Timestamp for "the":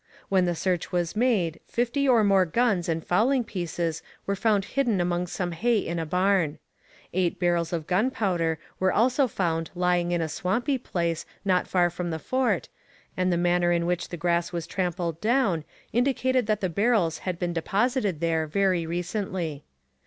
0.45-0.55, 12.09-12.17, 13.31-13.37, 14.09-14.17, 16.61-16.67